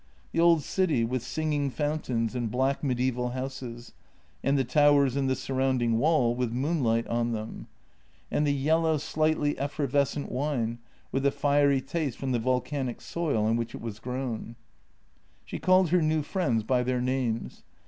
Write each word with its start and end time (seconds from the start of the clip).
The 0.31 0.39
old 0.39 0.63
city 0.63 1.05
with 1.05 1.21
singing 1.21 1.69
fountains 1.69 2.33
and 2.33 2.49
black 2.49 2.83
mediaeval 2.83 3.29
houses, 3.33 3.93
and 4.43 4.57
the 4.57 4.63
towers 4.63 5.15
in 5.15 5.27
the 5.27 5.35
surrounding 5.35 5.99
wall 5.99 6.33
with 6.33 6.51
moonlight 6.51 7.05
on 7.05 7.33
them. 7.33 7.67
And 8.31 8.47
the 8.47 8.51
yellow, 8.51 8.97
slightly 8.97 9.55
effervescent 9.59 10.31
wine, 10.31 10.79
with 11.11 11.23
a 11.23 11.29
fiery 11.31 11.81
taste 11.81 12.17
from 12.17 12.31
the 12.31 12.39
volcanic 12.39 12.99
soil 12.99 13.45
on 13.45 13.57
which 13.57 13.75
it 13.75 13.81
was 13.81 13.99
grown. 13.99 14.55
She 15.45 15.59
called 15.59 15.89
her 15.89 16.01
new 16.01 16.23
friends 16.23 16.63
by 16.63 16.81
their 16.81 16.99
names. 16.99 17.61